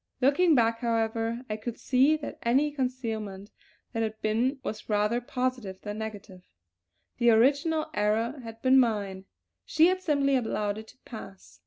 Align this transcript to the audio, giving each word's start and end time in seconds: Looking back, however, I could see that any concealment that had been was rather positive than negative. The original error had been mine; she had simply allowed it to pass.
Looking 0.19 0.55
back, 0.55 0.79
however, 0.79 1.41
I 1.47 1.57
could 1.57 1.77
see 1.77 2.17
that 2.17 2.39
any 2.41 2.71
concealment 2.71 3.51
that 3.93 4.01
had 4.01 4.19
been 4.19 4.57
was 4.63 4.89
rather 4.89 5.21
positive 5.21 5.79
than 5.81 5.99
negative. 5.99 6.41
The 7.19 7.29
original 7.29 7.85
error 7.93 8.39
had 8.39 8.63
been 8.63 8.79
mine; 8.79 9.25
she 9.63 9.89
had 9.89 10.01
simply 10.01 10.35
allowed 10.35 10.79
it 10.79 10.87
to 10.87 10.97
pass. 11.05 11.59